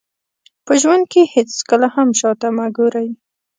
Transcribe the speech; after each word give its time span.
په 0.65 0.73
ژوند 0.81 1.03
کې 1.11 1.21
هېڅکله 1.35 1.87
هم 1.95 2.07
شاته 2.19 2.47
مه 2.57 2.67
ګورئ. 2.77 3.09